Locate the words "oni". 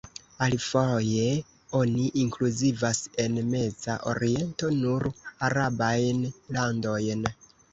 1.79-2.05